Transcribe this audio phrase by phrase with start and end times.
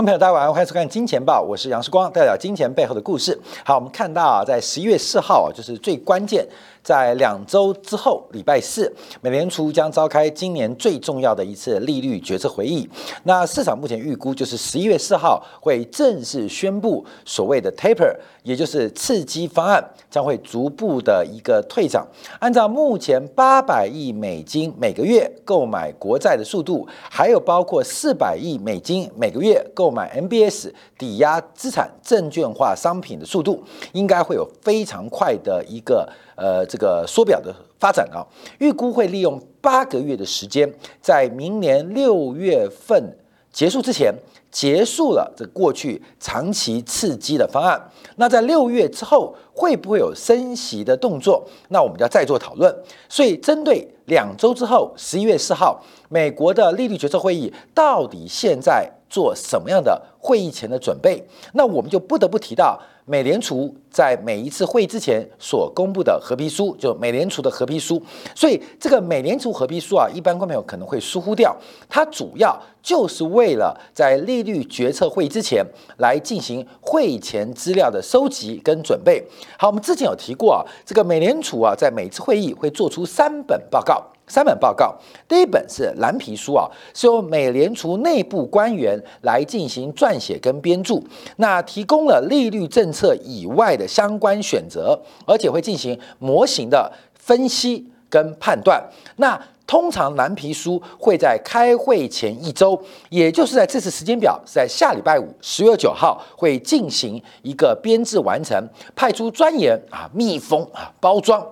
[0.00, 3.38] 众朋友，大家晚上好，欢迎收看《金钱报》，我是杨世光，代表金钱背后的故事。
[3.62, 6.42] 好，我们看到啊，在十一月四号啊，就是最关键。
[6.82, 12.88] 在两周之后，礼拜四，美联储将召开今年最重要的一次利率决策会议。
[13.24, 22.06] 那市场目前预估就是十一月四号会正式宣布所谓的 taper，也就是刺激方案将会逐步的一个退场。
[22.38, 36.08] 按照目前八百亿美金每个月购买国债的速度，还有包括四百亿美金每个月购买 MBS 抵押资产证券化商品的速度，应该会有非常快的一个。
[36.36, 38.26] 呃，这个缩表的发展啊，
[38.58, 40.72] 预估会利用八个月的时间，
[41.02, 43.16] 在明年六月份
[43.52, 44.14] 结束之前，
[44.50, 47.90] 结束了这过去长期刺激的方案。
[48.16, 51.46] 那在六月之后，会不会有升息的动作？
[51.68, 52.74] 那我们要再做讨论。
[53.08, 61.20] 所以，针对两周之后，十一月四号，美国的利率决策会议，到底现在做什么样的会议前的准备？
[61.54, 62.78] 那我们就不得不提到。
[63.06, 68.00] 美联储在每一次会议之前所公布的合批书，就美联储的合批书。
[68.36, 71.56] 所以这个美联储合批书啊，一般观众朋友可能会疏忽掉。
[71.88, 75.64] 它主要就是为了在利率决策会议之前
[75.96, 79.20] 来进行会前资料的收集跟准备。
[79.58, 84.00] 好，我们之前有提过啊，这个美联储啊，在每次会议会做出三本报告。
[84.28, 91.00] 三本报告，第一本是蓝皮书啊，是由美联储内部官员来进行撰撰写跟编著，
[91.36, 98.82] 那提供了利率政策以外的相关选择，而且会进行模型的分析跟判断。
[99.18, 102.76] 那通常蓝皮书会在开会前一周，
[103.08, 108.60] 也就是在这次时间表是在下礼拜五十月九号会进行一个编制完成，
[108.96, 111.46] 派出专员啊密封啊包装。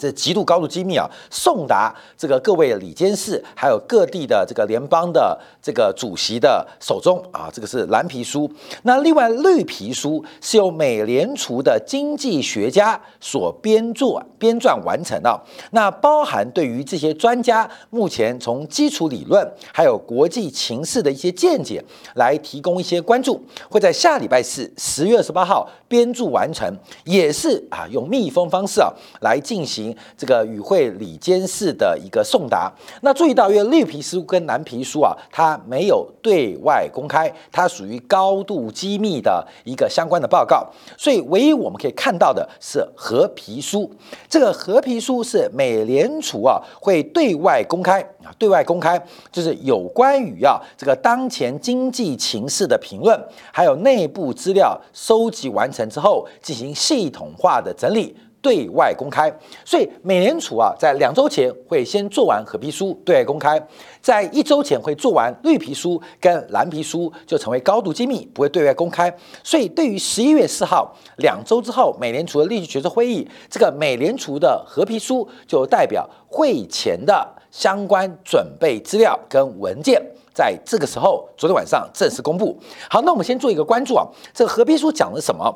[0.00, 8.50] 这极度高度机密啊，送达这个各位里监事，还有各地的这个联邦的这个主席的手中啊，这个是蓝皮书。
[8.84, 15.38] 那另外绿皮书是由美联储的经济学家所编作编撰完成的。
[15.72, 21.84] 那包含对于这些专家目前从基础理论还有国际情势的一些见解
[22.14, 26.66] 来提供一些关注，会在下礼拜四十月二十八号编著完成，
[27.04, 28.90] 也是啊用密封方式啊
[29.20, 29.89] 来进行。
[30.16, 43.90] 这个与会里监事的一个送达，那注意到，因为绿皮书跟蓝皮书啊，它没有对外公开，它属于高度机密的一个相关的报告，所以唯一我们可以看到的是合皮书。
[44.28, 49.00] 这个合皮书是美联储啊会对外公开啊，对外公开
[49.30, 53.20] 就是有关于啊这个当前经济情势的评论，
[53.52, 58.16] 还有内部资料收集完成之后进行系统化的整理。
[58.42, 59.32] 对外公开，
[59.64, 63.60] 所以美联储啊，在两周前会先做完褐皮书对外公开，
[64.00, 69.14] 在一周前会做完绿皮书跟蓝皮书，就成为高度机密，不会对外公开。
[69.44, 80.00] 所以对于十一月四号两周之后美联储的利率决策会议，这个美联储的褐皮书就代表会前的相关准备资料跟文件，
[80.32, 82.58] 在这个时候昨天晚上正式公布。
[82.88, 85.54] 好，那我们先做一个关注啊，这个合皮书讲了什么？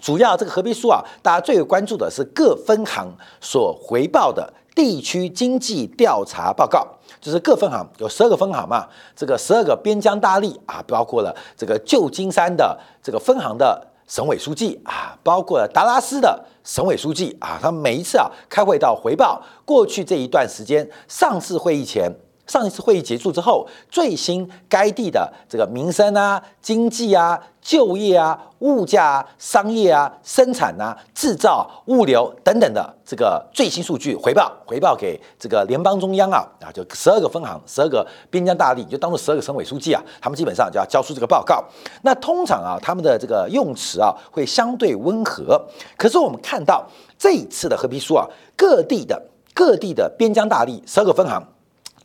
[0.00, 3.06] 主要这个合并书啊，大家最有关注的是各分行
[3.40, 6.86] 所回报的地区经济调查报告，
[7.20, 22.12] 就是各分行有十二个分行嘛，这个十二个边疆大吏啊，包括了这个旧金山的这个分行的省委书记啊，包括达拉斯的省委书记啊，他们每一次啊开会到回报过去这一段时间，上次会议前。
[22.46, 41.64] 上一次会议结束之后，最新该地的这个民生啊、经济啊、就业啊、物价啊、商业啊、生产啊、制造、物流等等的这个最新数据回报，回报给这个联邦中央啊啊，就十二个分行、十二个边疆大吏，就当做十二个省委书记啊，他们基本上就要交出这个报告。
[42.02, 45.58] 那通常啊，他们的这个用词啊会相对温和，
[45.96, 46.86] 可是我们看到
[47.18, 49.20] 这一次的合批书啊，各地的
[49.54, 51.42] 各地的边疆大吏，十二个分行。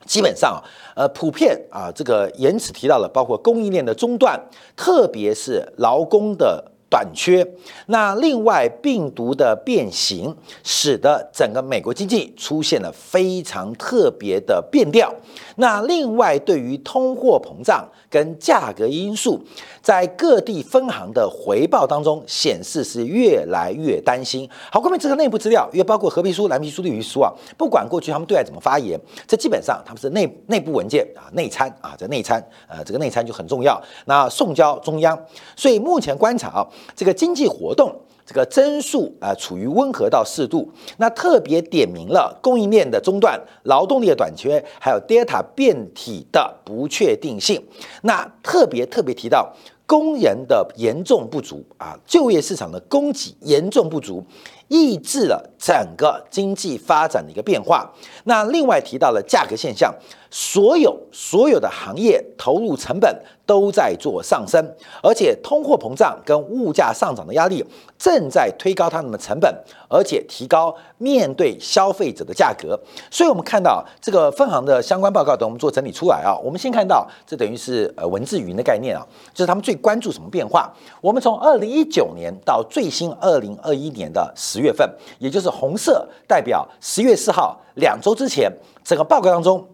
[0.09, 0.59] 基本上，
[0.95, 4.41] 呃，普遍啊，这个言辞提到了，包括供应链的中断，
[4.75, 7.47] 特别是劳工的短缺。
[7.85, 15.13] 那另外，病毒的变形，使得整个美国经济出现了非常特别的变调。
[15.57, 19.39] 那另外，对于通货膨胀跟价格因素，
[19.81, 24.49] 在各地分行的回报当中显示是越来越担心。
[24.71, 33.81] 好，后面这个内部资料，因为包括合皮书、蓝皮书、绿皮书啊，不管过去他们对外怎么发言，这基本上他们是内内部文件啊，内参啊，这内参，呃，这个内参就很重要。
[34.05, 35.17] 那送交中央，
[35.55, 37.95] 所以目前观察啊，这个经济活动。
[38.29, 40.71] 这个增速啊处于温和到适度。
[40.97, 47.59] 那特别点明了供应链的中断、劳动力的短缺，还有 Delta 变体的不确定性。
[48.03, 49.51] 那特别特别提到
[49.87, 54.23] 工人的严重不足啊，就业市场的供给严重不足。
[54.67, 57.91] 抑制了整个经济发展的一个变化。
[58.25, 59.91] 那另外提到了价格现象，
[60.29, 64.63] 所有所有的行业投入成本都在做上升，
[65.01, 67.65] 而且通货膨胀跟物价上涨的压力
[67.97, 69.51] 正在推高他们的成本，
[69.89, 72.79] 而且提高面对消费者的价格。
[73.09, 76.37] 所以，我们看到这个分行的相关报告等我们做整理出来啊。
[76.43, 79.03] 我们先看到这等于是呃文字云的概念啊，
[79.33, 80.71] 就是他们最关注什么变化。
[81.01, 84.59] 我们从二零一九年到最新二零二一年的十。
[84.59, 88.51] 十月份，也就是红色代表十月四号两周之前，
[88.83, 89.65] 整个报告当中，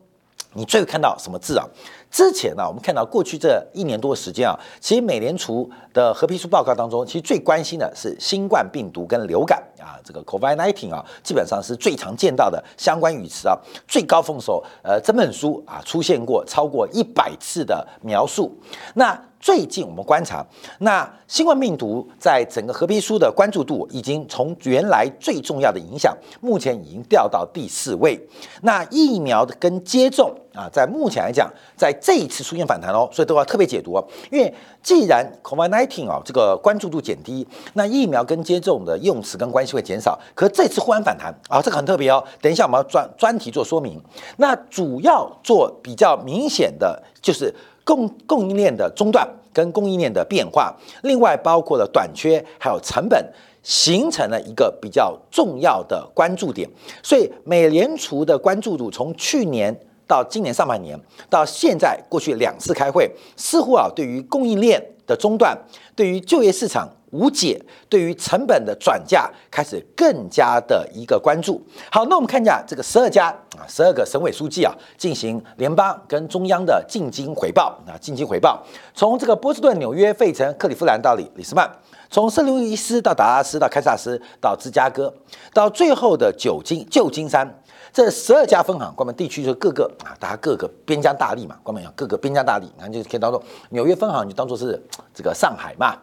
[0.56, 1.66] 你最会看到什么字啊？
[2.10, 13.56] 之前呢，我们看到过去这一年多的时间啊，其实美联储的合批书报告当中，其实最关心的是新冠病毒跟流感啊，这个 COVID-19 啊，基本上是最常见到的相关语词啊。
[13.88, 18.52] 最高峰时候，呃，这本书啊出现过超过一百次的描述。
[18.96, 20.44] 那最近我们观察，
[20.80, 28.20] 那新冠病毒在整个合皮书的关注度已经从原来最重要的影响，目前已经掉到第四位。
[28.64, 31.48] 那疫苗的跟接种啊，在目前来讲，
[31.78, 34.04] 在这一次出现反弹哦，所以都要特别解读哦。
[34.31, 40.19] 因为既然 COVID-19 啊这个关注度减低，那疫苗跟接种的用词跟关系会减少。
[40.33, 42.24] 可这次忽然反弹啊，这个很特别哦。
[42.42, 44.01] 等一下我们要专专题做说明。
[44.38, 47.54] 那主要做比较明显的就是。
[47.88, 53.24] 供供应链的中断跟供应链的变化，另外包括了短缺，还有成本，
[53.62, 56.68] 形成了一个比较重要的关注点。
[57.04, 61.00] 所以，美联储的关注度从去年到今年上半年
[61.30, 63.07] 到现在过去两次开会，
[63.38, 65.56] 似乎啊，对于供应链的中断，
[65.95, 66.89] 对于就业市场。
[67.16, 71.62] 无解，对于成本的转嫁开始更加的一个关注。
[71.90, 73.28] 好，那我们看一下这个十二家
[73.58, 78.62] 啊，十二个省委书记啊，进行联邦跟中央的进京回报啊，进京回报。
[78.94, 81.70] 从这个波士顿、纽约、费城、克利夫兰到里里斯曼，
[82.10, 85.14] 从圣路易斯到达拉斯到堪萨斯到芝加哥，
[85.54, 87.48] 到最后的九金旧金山，
[87.94, 94.82] 这十二家分行，关门地区就各个啊，大家各个边疆大吏嘛，关门要各个边疆大吏，然后就可以当做纽约分行，就当做是
[95.14, 95.96] 这个上海嘛。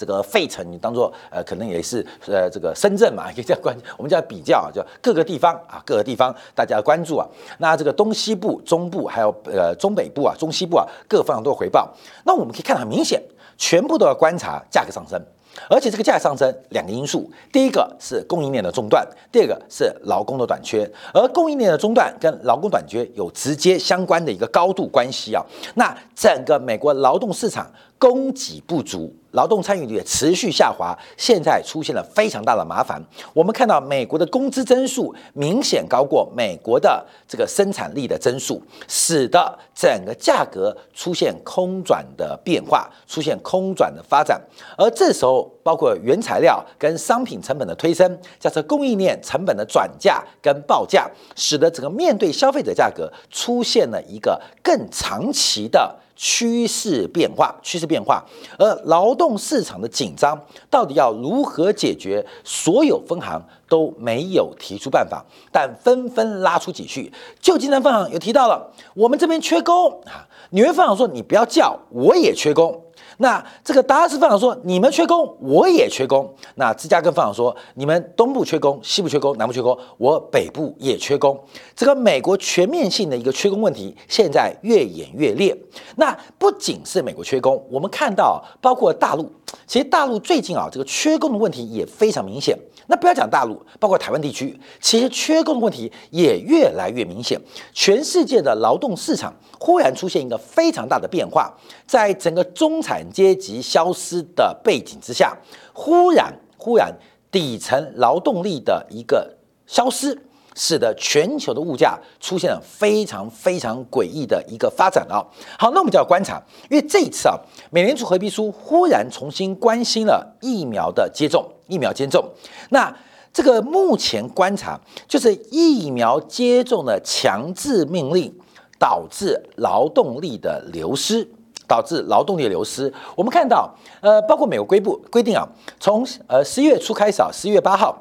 [0.00, 7.28] 这个费城，你当做呃，可能也是呃，这个深圳嘛， 也叫关，我们叫比较啊，叫各个地方啊，各个地方大家关注啊。
[7.58, 11.94] 那这个东西部、中部还有呃中北部啊、中西部啊，各方都有回报。
[12.24, 13.22] 那我们可以看到很明显，
[13.58, 15.20] 全部都要观察价格上升，
[15.68, 20.90] 而且这个价格上升两个因素，第一个是供应链的中断，第二个是劳工的短缺。
[21.12, 25.44] 而供应链的中断跟劳工短缺有直接相关的一个高度关系啊。
[25.74, 27.70] 那整个美国劳动市场
[28.00, 29.14] 供给不足。
[29.32, 33.00] 劳动参与率持续下滑，现在出现了非常大的麻烦。
[33.32, 44.40] 我们看到美国的工资增速明显高过美国的这个生产力的增速，使得整个价格出现空转的变化，出现空转的发展。
[44.76, 55.94] 而这时候，包括原材料跟商品成本的推升，加上供应链成本的转嫁跟报价，使得整个面对消费者价格出现了一个更长期的。
[56.22, 58.22] 趋势变化，趋势变化，
[58.58, 62.22] 而劳动市场的紧张到底要如何解决？
[62.44, 67.10] 所有分行都没有提出办法，但纷纷拉出几句。
[67.40, 70.28] 旧金山分行有提到了，我们这边缺工啊。
[70.50, 72.84] 纽约分行说，你不要叫，我也缺工。
[73.20, 76.34] 那这个达拉斯分行说，你们缺工，我也缺工。
[76.54, 81.38] 那芝加哥分行说，你们东部缺工，西部缺工，南部缺工，我北部也缺工。
[81.76, 85.54] 这个美国全面性的一个缺工问题，现在越演越烈。
[85.96, 89.30] 那不仅是美国缺工，我们看到包括大陆，
[89.66, 92.58] 其实大陆最近啊，这个缺工的问题也非常明显。
[92.86, 97.40] 那不要讲大陆，包括台湾地区，其实缺工的问题也越来越明显。
[97.72, 101.52] 全世界的劳动市场忽然出现一个非常大的变化，
[101.86, 103.00] 在整个中产。
[103.12, 105.36] 阶级消失的背景之下，
[105.72, 106.94] 忽然忽然
[107.30, 110.16] 底层劳动力的一个消失，
[110.54, 115.24] 使得全球的物价出现了非常非常诡异的一个发展啊！
[115.58, 117.38] 好，那我们就要观察，因为这一次啊，
[117.70, 122.24] 美联储回避书忽然重新关心了疫苗的接种，疫苗接种。
[122.70, 122.94] 那
[123.32, 128.32] 这个目前观察就是疫苗接种的强制命令
[128.78, 131.28] 导致劳动力的流失。
[131.70, 132.92] 导致劳动力流失。
[133.14, 137.96] 我们看到，呃，包括美国规部规定啊，从呃十一月初开始啊，十一月八号，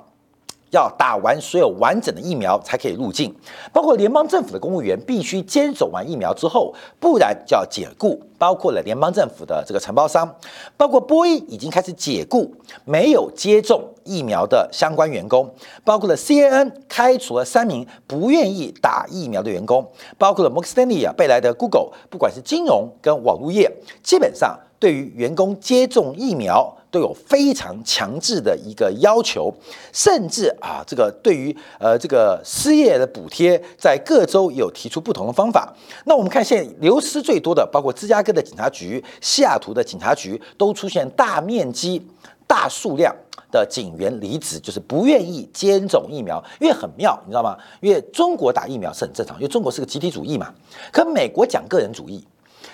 [0.71, 3.33] 要打完所有完整的疫苗才可以入境，
[3.73, 8.21] 包括联邦政府的公务员必须接种完疫苗之后，不然就要解雇。
[8.37, 10.33] 包括了联邦政府的这个承包商，
[10.77, 12.49] 包括波音已经开始解雇
[12.85, 19.85] 没有接种疫苗的相关员工，包括了 CNN 开除了三名不愿意打疫苗的员工，
[20.17, 23.69] 包括了摩根斯丹利啊、贝莱德、Google，不管是金融跟网络业，
[24.01, 26.77] 基本上对于员工接种疫苗。
[26.91, 29.53] 都有非常强制的一个要求，
[29.93, 35.73] 甚至啊，这个对于呃这个失业的补贴，在各州有提出不同的方法。
[36.05, 42.05] 那我们看现在流失最多的，包括芝加哥的警察局、西雅图的警察局，都出现大面积、
[42.47, 43.15] 大数量
[43.51, 46.43] 的警员离职，就是不愿意接种疫苗。
[46.59, 47.55] 因为很妙，你知道吗？
[47.81, 50.51] 因为中国打疫苗是很正常，因为中国是个集体主义嘛。
[50.91, 52.25] 可美国讲个人主义，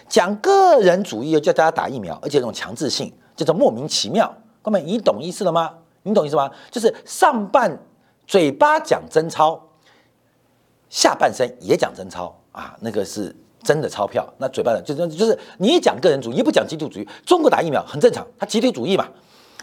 [0.07, 3.11] 讲个人主义又叫大家打疫苗，而且这种强制性。
[3.35, 5.73] 叫做莫名其妙，哥们，你懂意思了吗？
[6.03, 6.49] 你懂意思吗？
[6.69, 7.77] 就是上半
[8.27, 9.59] 嘴巴讲真钞，
[10.89, 14.23] 下半身也讲真钞啊，那个是真的钞票。
[14.37, 17.07] 那嘴巴呢就是就是你讲个人主义，不讲集体主义。
[17.25, 19.07] 中国打疫苗很正常，它集体主义嘛。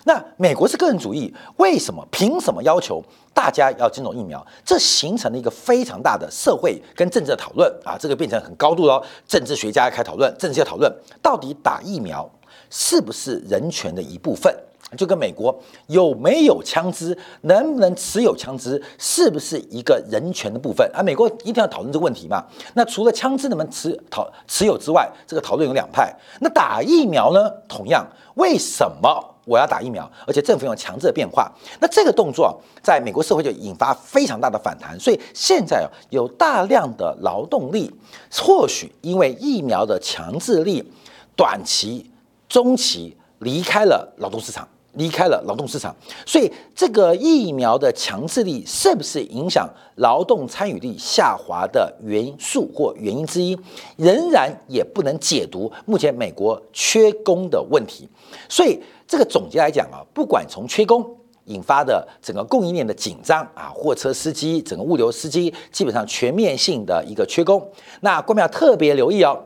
[0.05, 2.05] 那美国是个人主义，为什么？
[2.11, 3.01] 凭什么要求
[3.33, 4.45] 大家要接种疫苗？
[4.65, 9.01] 这形成了一个非常大的社会跟政治的讨论啊，这个变成很高度喽。
[9.29, 12.29] 政治学家开讨论，政治家讨论到底打疫苗。
[12.75, 14.51] 是不是人权的一部分？
[14.95, 20.87] 就跟美国有没有枪支，能不能持有枪支，是不是一个人权的部分？
[20.93, 22.45] 而美国一定要讨论这个问题嘛？
[22.75, 26.15] 那除了枪支能不能持讨持有之外，这个讨论有两派。
[26.41, 27.51] 那打疫苗呢？
[27.67, 30.11] 同样，为什么我要打疫苗？
[30.27, 31.51] 而且政府用强制的变化，
[31.81, 34.99] 那这个动作在美国社会就引发非常大的反弹。
[35.01, 37.91] 所以现在，有大量的劳动力，
[38.31, 40.93] 或许因为疫苗的强制力，
[41.35, 42.11] 短期。
[42.53, 49.67] 中期离开了劳动市场，离开了劳动市场，所以这个疫苗的强制力是不是影响
[49.97, 53.59] 劳动参与率下滑的元素或原因之一，
[53.97, 58.07] 仍然也不能解读目前美国缺工的问题。
[58.51, 58.79] 所以
[59.09, 61.03] 这个总结来讲啊，不管从缺工
[61.47, 67.67] 引发的整个供应链的紧张啊，货车司机、整个物流司机基本上全面性的一个缺工，
[68.03, 69.43] 那官们要特别留意哦。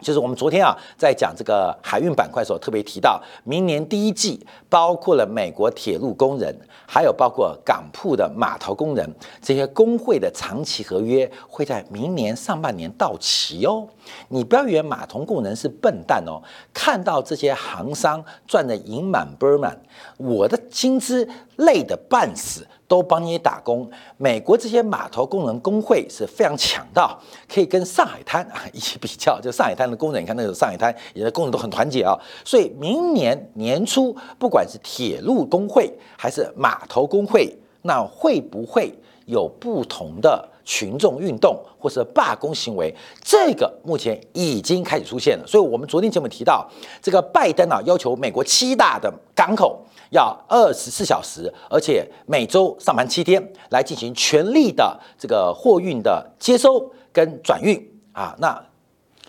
[0.00, 6.54] 就是我们昨天啊，在讲这个海运板块的时候，特别提到，明年第一季包括了美国铁路工人，
[6.86, 9.08] 还有包括港铺的码头工人，
[9.42, 13.86] 这些工会的长期合约会在明年上半年到期哦。
[14.28, 16.42] 你不要以为码头工人是笨蛋哦，
[16.72, 19.78] 看到这些行商赚的盈满钵满，
[20.16, 22.66] 我的薪资累得半死。
[22.90, 23.88] 都帮你打工。
[24.16, 27.08] 美国这些码头工人工会是非常强的，
[27.48, 29.40] 可以跟上海滩啊 一起比较。
[29.40, 32.18] 就上海滩的工人，你看那个上海滩，也的工人都很团结啊。
[32.44, 38.92] 所以明年年初，不管是铁路工会还是码头工会，那会不会
[39.26, 42.92] 有不同的群众运动或者罢工行为？
[43.22, 45.46] 这个目前已经开始出现了。
[45.46, 46.68] 所以我们昨天节目提到，
[47.00, 49.80] 这个拜登啊要求美国七大的港口。
[50.10, 57.80] 要二十四小时，而且每周上班七天，来进行全力的这个货运的接收跟转运
[58.12, 58.34] 啊。
[58.38, 58.60] 那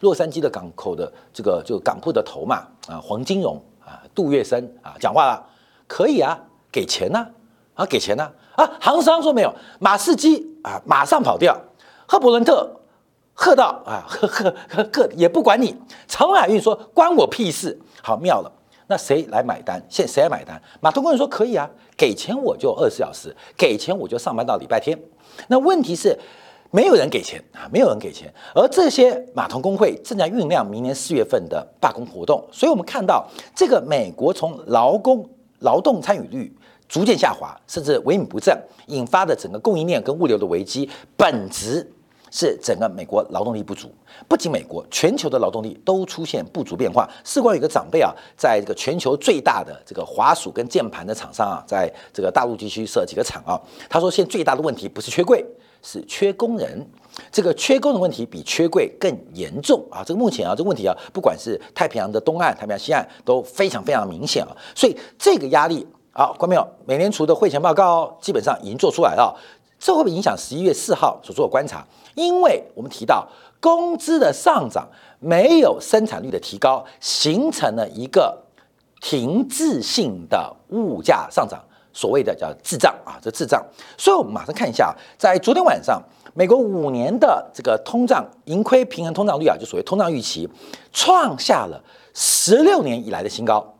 [0.01, 5.45] 洛杉矶的港口的这个就港铺的头嘛啊，黄金荣啊，杜月笙啊，讲话了，
[5.87, 6.37] 可以啊，
[6.71, 7.27] 给钱呢
[7.75, 8.67] 啊，给钱呢啊。
[8.79, 11.55] 航商说没有，马士基啊，马上跑掉，
[12.07, 12.81] 赫伯伦特
[13.33, 18.51] 喝到啊，喝喝喝喝也不管你，长海运说关我屁事，好妙了。
[18.91, 19.81] 那谁来买单？
[19.87, 20.61] 现谁来买单？
[20.81, 24.99] 码头工人说可以啊，给钱我就二十四小时，给钱我就上班到礼拜天。
[25.47, 26.13] 那问题是
[26.71, 28.29] 没有人给钱啊，没有人给钱。
[28.53, 35.25] 而这些码头工会正在酝酿明年四月份的罢工活动，所以我们看到这个美国从劳工
[35.59, 36.53] 劳动参与率
[36.89, 41.89] 逐渐下滑，甚至萎靡不振，引发的整个供应链跟物流的危机，本质。
[42.31, 43.93] 是整个美国劳动力不足，
[44.27, 47.07] 不仅美国，全球的劳动力都出现不足变化。
[47.23, 53.59] 事关有个长辈啊，在这个全球最大的这个滑鼠跟键盘的厂商啊，在这个大陆地区设几个厂啊，
[53.89, 55.45] 他说现在最大的问题不是缺柜，
[55.83, 56.89] 是缺工人。
[57.29, 60.01] 这个缺工的问题比缺柜更严重啊！
[60.01, 64.55] 这个目前啊，这个问题啊，不管是太平洋的东岸、太平洋西岸都非常非常明显啊。
[64.73, 66.65] 所以这个压力啊，关没有？
[66.85, 69.37] 美联储的会前报告基本上已经做出来了。
[69.81, 71.83] 这会不会影响十一月四号所做的观察？
[72.13, 73.27] 因为我们提到
[73.59, 74.87] 工资的上涨
[75.19, 78.37] 没有生产率的提高，形成了一个
[79.01, 81.59] 停滞性的物价上涨，
[81.91, 83.65] 所谓的叫滞胀啊，这滞胀。
[83.97, 85.99] 所以我们马上看一下，在昨天晚上，
[86.35, 90.47] 美国五年的这个通胀盈亏平衡通胀率啊，就所谓通胀预期，
[90.93, 91.83] 创下了
[92.13, 93.73] 十六年以来的新高。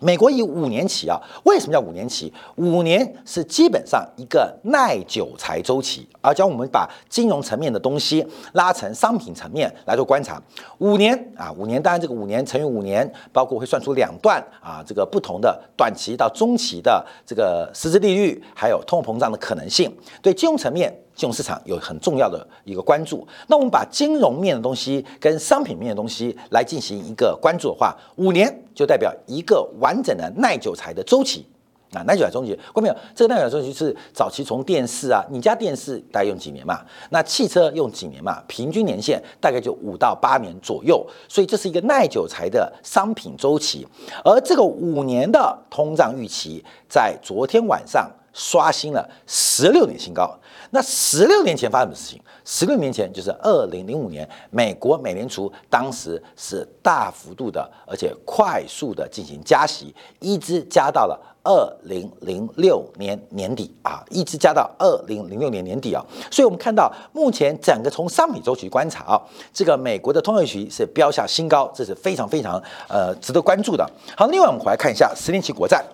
[0.00, 2.32] 美国以五年期啊，为什么叫五年期？
[2.56, 10.40] 五年是基本上一个耐久材周期，而将我们把金融层面的东西拉成商品层面来做观察。
[10.78, 20.94] 五年啊，五年，当然这个五年乘以五年，包括会算出两段啊，这个不同的短期到中期的这个实质利率，还有通货膨胀的可能性，对金融层面。
[21.16, 31.46] 金融市场有很重要的一个关注，那我们把金融面的东西跟商品面的东西来进行一个关注的话，五年就代表一个完整的耐久材的周期
[31.92, 32.96] 啊，耐久材周期，过没有？
[33.14, 36.84] 这个耐久材周期是早期从电视啊，你家电视大概用几年嘛？
[37.08, 38.42] 那汽车用几年嘛？
[38.46, 43.88] 平均年限大概就五到八年左右，所以这是一个耐久材的商品周期，
[44.22, 48.06] 而这个五年的通胀预期在昨天晚上。
[48.38, 50.38] 刷新了十六年新高。
[50.70, 66.04] 那十六年前发生的事情，十六年前就是二零零五年，美国美联储当时是大幅度的，而且快速的进行加息，一直加到了二零零六年年底啊，一直加到二零零六年年底啊。
[66.30, 73.88] 所以我们看到，目前整个从商品周期观察啊，这个美国的通胀预期是飙下新高，这是非常非常呃值得关注的。
[74.16, 75.84] 好，另外我们回来看一下十年期国债。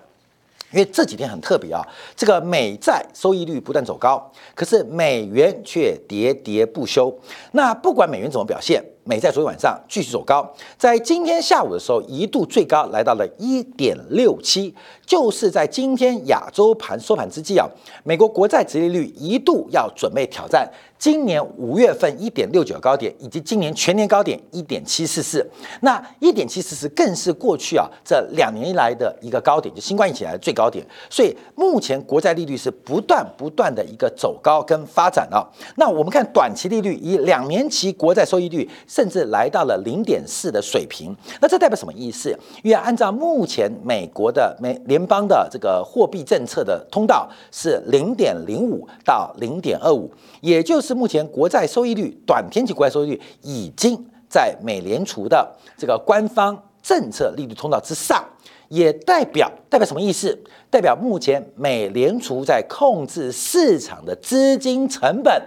[0.73, 1.87] 因为这几天很特别啊，
[2.17, 7.15] 这个美债收益率不断走高，可是美元却喋喋不休。
[7.53, 14.73] 那不管美元怎么表现，美债昨天晚上继续走高，在今天下午的时候一度最高来到了一点六七，
[15.05, 17.67] 就是在今天亚洲盘收盘之际啊，
[18.05, 20.71] 美国国债殖利率一度要准备挑战。
[20.97, 25.45] 今年五月份一点六九高点，以及今年全年高点一点七四四，
[25.81, 30.87] 那一点七四四更是过去啊这两年以来的一个高点，就新冠疫情来的最高点。
[31.11, 35.43] 所以目前国债利率是不断不断的一个走高跟发展啊。
[35.75, 41.17] 那我们看短期利率，以两年期国债收益率甚至来到了零点四的水平。
[41.41, 42.31] 那这代表什么意思？
[42.63, 50.09] 因为按照目前美国的美联邦的这个货币政策的通道是零点零五到零点二五，
[50.41, 50.93] 也就是。
[50.93, 58.23] 目前国债收益率、短天期国债收益率已经在美联储的这个官方政策利率通道之上，
[58.69, 60.39] 也代表代表什么意思？
[60.71, 65.43] 代表目前美联储在控制市场的资金成本，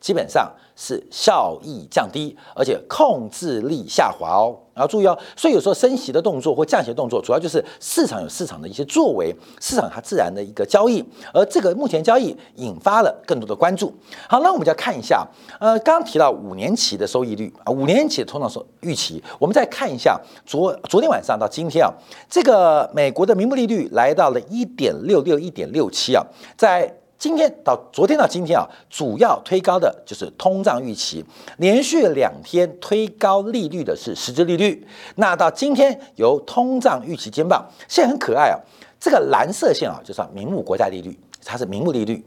[0.00, 0.52] 基本上。
[0.80, 4.56] 是效益降低，而且控制力下滑哦。
[4.72, 11.04] 然后注意哦，所以有时候升息的动作或降息的动作，主要就是市场有市场的一些作为，市场它自然的一个交易。
[11.34, 13.92] 而这个目前交易引发了更多的关注。
[14.28, 15.26] 好，那我们就要看一下，
[15.58, 21.92] 呃，刚刚提到五年期的收益率啊，五年期的通胀收预期，我们再看一下昨昨天晚上到今天啊，
[22.30, 26.24] 这个美国的名目利率来到了一点六六、一点六七啊，
[26.56, 26.97] 在。
[27.18, 31.24] 今天到昨天到今天啊，主要推高的就是通胀预期，
[31.56, 34.86] 连续两天推高利率的是实质利率。
[35.16, 38.56] 那到今天由通胀预期肩膀，现在很可爱啊，
[39.00, 42.24] 这个蓝色线啊就是名目国债利率，它是名目利率。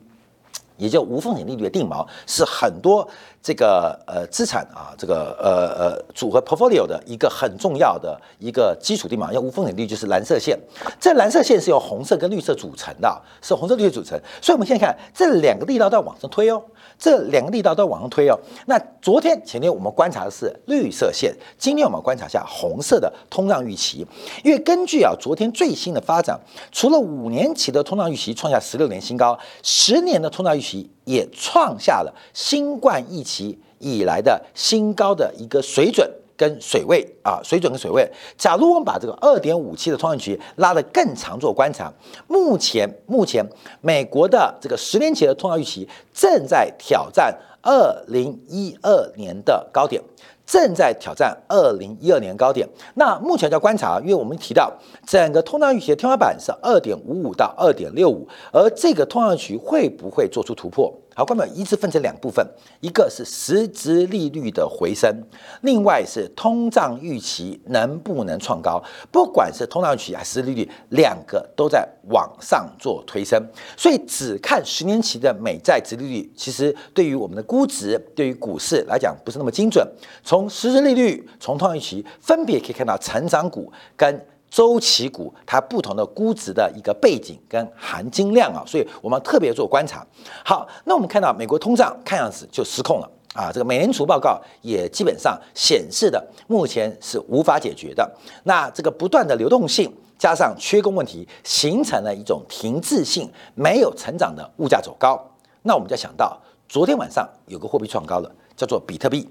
[0.78, 3.08] 也就无风险利率的定锚是很多
[3.42, 10.58] 这个呃资产啊这个呃呃组合 portfolio 的一个很重要的一个基础定锚，要无风险利率就是蓝色线，
[11.00, 16.62] 这蓝色线是由红色跟绿色组成的，是红色绿色组成，所以我们现在看这两个力道在往上推哦。
[17.02, 18.40] 这两个力道都往上推哦。
[18.68, 24.06] 那昨天、前天我们观察的是绿色线，今天我们观察一下红色的通胀预期。
[24.44, 26.40] 因为根据啊昨天最新的发展，
[26.72, 36.08] 除了五年期的通胀预期创下十六年新高，十年的通胀预期也创下了新冠疫情以来的新高的一个水准。
[36.42, 38.10] 跟水位啊，水准跟水位。
[38.36, 41.94] 假如我们把这个二点五七的通胀期拉得更长做观察，
[42.28, 43.46] 目前目前
[43.82, 50.02] 美国的这个十年期的通胀预期正在挑战二零一二年的高点，
[50.44, 52.68] 正在挑战二零一二年高点。
[52.96, 54.74] 那目前叫观察，因为我们提到
[55.06, 60.92] 整个通胀预期的天花板是二点五五到二点六五，而这个通胀预期会不会做出突破？
[61.14, 62.46] 好，关本一次分成两部分，
[62.80, 65.14] 一个是实质利率的回升，
[65.62, 68.82] 另外是通胀预期能不能创高。
[69.12, 73.38] 不管是通胀预期还是实质利率，两个都在往上做推升。
[73.76, 79.86] 所以只看十年期的美债殖利率，其实对于我们的估值，对于股市来讲不是那么精准。
[80.24, 84.26] 从实质利率，从通胀预期，分别可以看到成长股跟。
[84.52, 90.06] 周期股它不同的估值的一个背景跟含金量啊，所以我们特别做观察。
[90.44, 98.12] 好，那我们看到美国通胀看样子就失控了啊，这个美联储报告也基本上显示的目前是无法解决的。
[98.44, 105.18] 那这个不断的流动性加上缺工问题，形成了一种停滞性没有成长的物价走高。
[105.64, 106.38] 那我们就想到
[106.68, 109.30] 昨天晚上有个货币创高了，叫做比特币。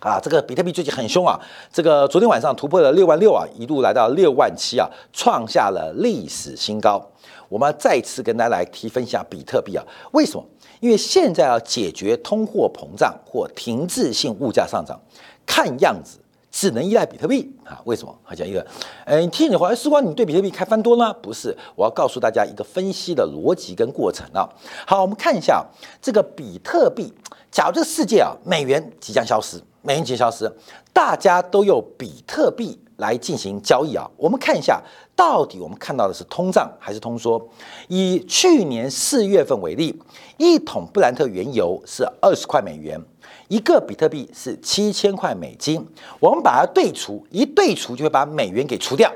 [0.00, 1.38] 啊，这个比特币最近很凶啊，
[1.72, 7.04] 这个昨天晚上突破了六万六啊，一度来到六万七啊，创下了历史新高。
[7.48, 10.44] 我们再次跟大家来提分享比特币啊，为什么？
[10.78, 15.00] 因为现在要解决通货膨胀或停滞性物价上涨，
[15.44, 16.20] 看样子
[16.52, 17.80] 只能依赖比特币啊？
[17.84, 18.16] 为什么？
[18.22, 18.64] 好讲一个，
[19.06, 21.12] 嗯，听你话，时光你对比特币开翻多呢？
[21.14, 24.48] 不是，我要告诉大家一个分析的逻辑跟过程啊。
[24.86, 25.66] 好，我们看一下
[26.00, 27.12] 这个比特币，
[27.50, 29.60] 假如这个世界啊，美元即将消失。
[29.88, 30.52] 美元即消失，
[30.92, 34.06] 大家都用比特币来进行交易啊。
[34.18, 34.82] 我们看一下，
[35.16, 37.48] 到底我们看到的是通胀还是通缩？
[37.88, 39.98] 以去年四月份为例，
[40.36, 43.00] 一桶布兰特原油是二十块美元，
[43.48, 45.82] 一个比特币是七千块美金。
[46.20, 49.10] 我们把它对除，一对除就会把美元给除掉，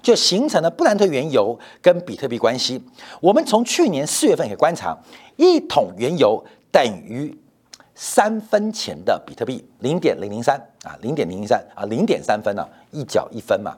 [0.00, 2.80] 就形成了布兰特原油跟比特币关系。
[3.20, 4.96] 我们从去年四月份可以观察，
[5.34, 7.36] 一桶原油等于。
[7.94, 13.76] 三分钱的比特币零点零零三啊，零点零零三啊，零点三分呢，一角一分嘛，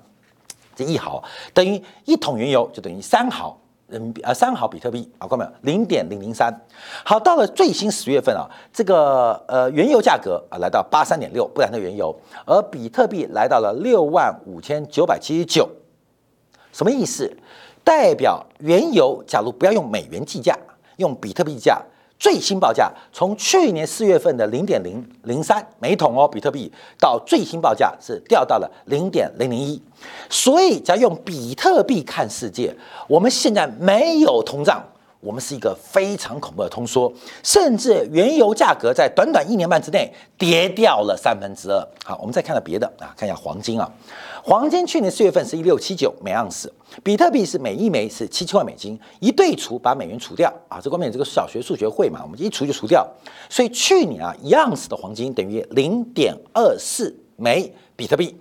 [0.75, 5.51] 这一毫等于一桶原油就等于三毫人民币啊，三毫比特币啊，看到没有？
[5.61, 6.53] 零点零零三。
[7.05, 15.69] 好，到了最新十月份啊，这个呃原油价格啊来到八三点六，布兰特原油，而比特币来到了六万五千九百七十九，
[16.73, 17.31] 什么意思？
[17.85, 20.59] 代表原油假如不要用美元计价，
[20.97, 21.81] 用比特币计价。
[22.19, 29.81] 最新报价从去年四月份的零点零零三每桶哦，比特币到最新报价是掉到了零点零零一，
[30.31, 32.75] 所以只要用比特币看世界，
[33.07, 34.83] 我们现在没有通胀，
[35.27, 37.13] 我们是一个非常恐怖的通缩，
[37.43, 40.09] 甚至原油价格在短短一年半之内
[40.39, 41.85] 跌掉了三分之二。
[42.05, 43.91] 好，我们再看到别的啊，看一下黄金啊。
[44.45, 53.05] 黄金去年四月份是一六七九每盎司，比特币是每一枚是七千万美金，一对除把美元除掉啊，这方面这个小学数学会嘛，我们一除就除掉，
[53.51, 58.37] 所以去年啊一盎司的黄金等于零点二四枚比特币。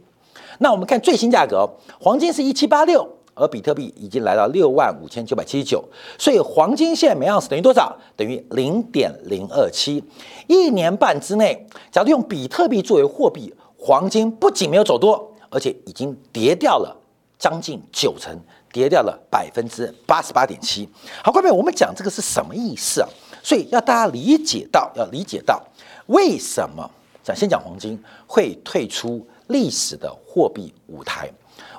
[0.59, 1.67] 那我们看最新价格，
[1.99, 5.83] 黄金是一七八六，而比特币已经来到六万五千九百七十九，
[6.17, 7.95] 所以黄金现在每盎司等于多少？
[8.15, 10.03] 等于零点零二七。
[10.47, 15.31] 一年半之内，假如用比特币作为货币，黄金不仅没有走多。
[15.51, 16.93] 而且已经跌掉了
[17.39, 18.37] 将近九成，
[18.73, 20.89] 跌掉了百分之八十八点七。
[21.23, 23.07] 好，各位，我们讲这个是什么意思啊？
[23.41, 25.63] 所以要大家理解到，要理解到
[26.07, 26.89] 为什么
[27.23, 31.31] 讲先讲黄金会退出历史的货币舞台。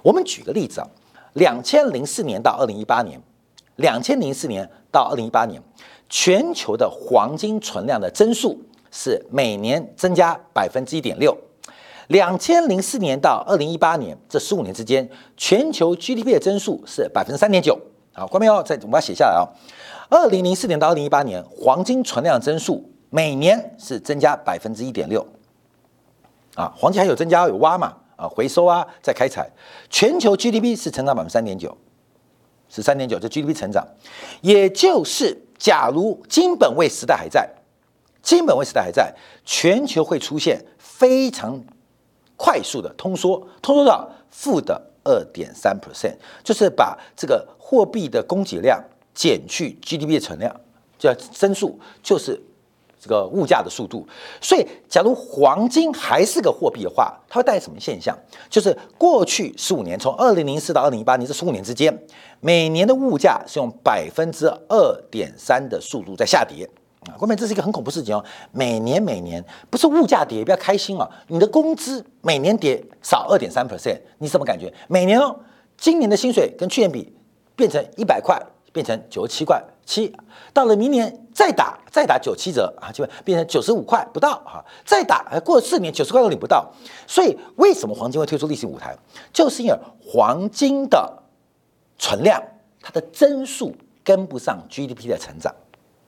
[0.03, 0.89] 我们举个例子啊，
[1.37, 3.21] 两千零四年到二零一八年，
[3.77, 5.63] 两千零四年到二零一八年，
[6.09, 8.59] 全球的黄金存量的增速
[8.91, 11.37] 是每年增加百分之一点六。
[12.09, 17.79] 两千零四年到二零一八年这十五年之间，全球 GDP 的增速是百分之三点九。
[18.15, 18.63] 好，关没有？
[18.63, 19.45] 在我们要写下来啊。
[20.09, 25.27] 二零零四年到二零一八年，黄金存量增速每年是增加百分之一点六。
[26.55, 27.93] 啊，黄金还有增加有挖嘛？
[28.17, 29.49] 啊，回收啊，再开采。
[29.89, 31.77] 全球 GDP 是成长百分之三点九，
[32.69, 33.87] 十三点九，这 GDP 成长。
[34.41, 37.49] 也就是，假如金本位时代还在，
[38.23, 41.63] 金本位时代还在，全球会出现非常。
[42.39, 48.79] 快速的通缩，通缩到负的二点三 percent，就是把这个货币的供给量
[49.15, 50.55] 减去 GDP 的存量，
[50.99, 52.39] 叫增速，就是
[53.07, 54.05] 这个物价的速度。
[54.41, 58.17] 所以，假如黄金还是个货币的话，它会带来什么现象？
[58.51, 61.97] 就是过去十五年，从二零零四到二零一八年这十五年之间，
[62.41, 66.69] 每年的物价是用百分之二点三的速度在下跌。
[67.09, 68.25] 啊，后面这是一个很恐怖事情哦。
[68.51, 71.09] 每年每年不是物价跌，不要开心啊。
[71.29, 74.73] 你的工资每年跌少二点三 percent，你什么感觉？
[74.89, 75.37] 每年哦，
[75.77, 77.13] 今年的薪水跟去年比
[77.55, 78.41] 变成一百块，
[78.73, 80.15] 变成九十七块七。
[80.53, 84.61] 到了明年再打再打九七折啊，就变成九十五块不到啊。
[84.85, 86.71] 再打过了四年九十块都领不到。
[87.07, 88.95] 所以为什么黄金会退出历史舞台？
[89.33, 91.23] 就是因为黄金的
[91.99, 92.43] 存量
[92.83, 95.55] 它的增速跟不上 GDP 的成长。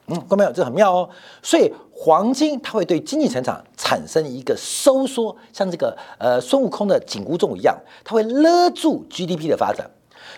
[0.08, 0.52] 嗯，看到没有？
[0.52, 1.10] 这很妙哦。
[1.42, 9.90] 所以黄金它会对经济成长产生一个收缩，像这个呃孙悟空的紧箍咒一样，它会勒住 GDP 的发展。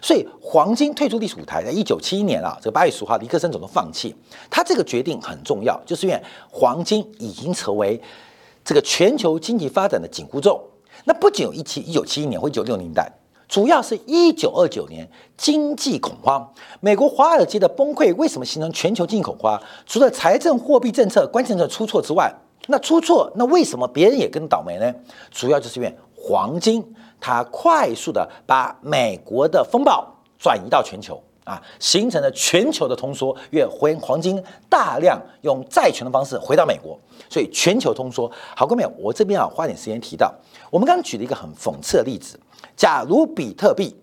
[0.03, 4.15] 所以黄金退出历史舞台，在一九七一年啊，这个八月十五号，尼克森总统放弃，
[4.49, 8.01] 他这个决定很重要，就是因为黄金已经成为
[8.65, 10.61] 这个全球经济发展的紧箍咒。
[11.05, 13.11] 那不仅有一七一九七一年或一九六零年代。
[13.49, 19.61] 主要是一九二九年经济恐慌，美国华尔街的崩溃，为什么形成全球经济恐慌？
[19.85, 22.33] 除了财政货币政策关键的出错之外，
[22.69, 24.95] 那出错，那为什么别人也跟倒霉呢？
[25.33, 26.81] 主要就是因为黄金
[27.20, 30.06] 它快速的把美国的风暴
[30.38, 38.30] 转移到全球，啊，形成了全球的通缩，越回黄金大量用债权的方式回到美国，所以全球通缩。
[38.56, 40.35] 好，各位朋友，我这边啊花点时间提到，
[40.70, 42.40] 我们刚举了一个很讽刺的例子，
[42.74, 43.94] 假如比特币，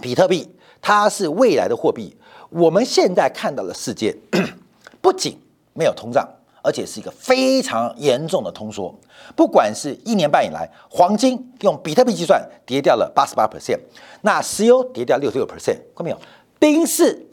[0.00, 2.14] 比特币它是未来的货币，
[2.50, 4.14] 我们现在看到的世界
[5.00, 5.38] 不仅
[5.72, 6.28] 没有通胀。
[6.64, 8.92] 而且是一个非常严重的通缩，
[9.36, 13.78] 不管是一年半以来，黄金用比特币计算跌掉了八十八 percent，
[14.22, 16.18] 那石油跌掉六十六 percent，看到没有？
[16.58, 17.28] 冰室，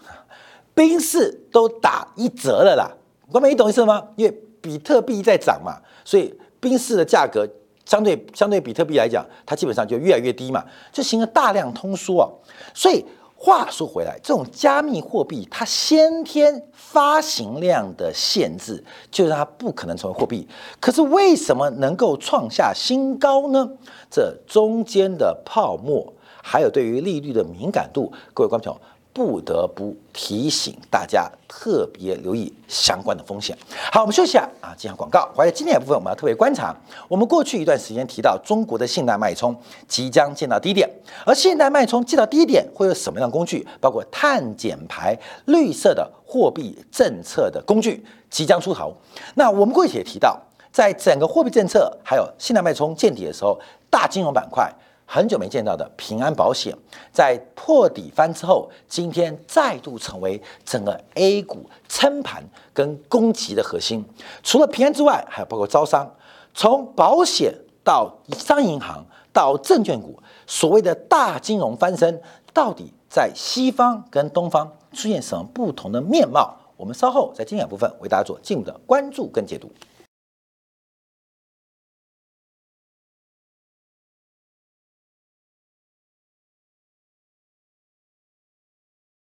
[0.73, 2.91] 冰室都打一折了啦，
[3.31, 4.09] 关美，你懂意思吗？
[4.17, 7.47] 因为比特币在涨嘛，所以冰室的价格
[7.85, 12.27] 相对相对比特币来讲，它基本上就越来越低嘛，就形成大量通缩啊，
[12.73, 13.05] 所以。
[13.43, 20.47] 话说回来，这种加密货币它先天发行量的限制，就让它不可能成为货币。
[20.79, 23.67] 可是为什么能够创下新高呢？
[24.11, 28.90] 这中间的泡沫，还有对于利率的敏感度，各位观众朋友。
[29.13, 33.57] 不得不提醒大家特别留意相关的风险。
[33.91, 35.29] 好，我们休息一下啊，进行广告。
[35.35, 36.75] 或者今天的部分，我们要特别观察。
[37.07, 39.55] 我们过去一段时间提到中国的信贷脉冲
[39.87, 40.89] 即将见到低点，
[41.25, 43.67] 而信贷脉冲见到低点会有什么样的工具？
[43.81, 48.95] 包括碳减排、绿色的货币政策的工具即将出头。
[49.35, 50.39] 那我们过去也提到，
[50.71, 54.73] 在整个货币政策还有信贷脉冲见底的时候，大金融板块。
[55.13, 56.73] 很久没见到的平安保险，
[57.11, 62.41] 在破底翻之后，今天再度成为整个 A 股撑盘
[62.73, 64.05] 跟攻击的核心。
[64.41, 66.09] 除了平安之外，还有包括招商，
[66.53, 72.21] 从保险到商业银行到证券股，所谓的大金融翻身，
[72.53, 76.55] 到底在西方跟东方出现什么不同的面貌？
[76.77, 79.69] 我们稍后在精讲部分为大家做进一步的关注跟解读。